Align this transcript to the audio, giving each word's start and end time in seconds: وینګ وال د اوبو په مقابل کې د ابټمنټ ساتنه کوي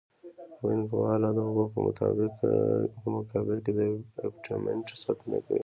وینګ 0.65 0.85
وال 0.93 1.23
د 1.35 1.39
اوبو 1.47 1.63
په 2.99 3.05
مقابل 3.15 3.57
کې 3.65 3.71
د 3.77 3.79
ابټمنټ 4.27 4.87
ساتنه 5.03 5.37
کوي 5.45 5.59